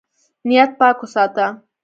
[0.47, 1.45] نیت پاک وساته.